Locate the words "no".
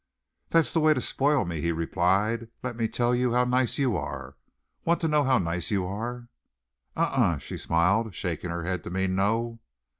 9.13-9.59